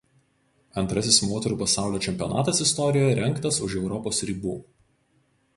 Antrasis 0.81 1.19
moterų 1.31 1.57
pasaulio 1.59 2.01
čempionatas 2.07 2.63
istorijoje 2.67 3.21
rengtas 3.23 3.63
už 3.69 3.79
Europos 3.85 4.27
ribų. 4.31 4.57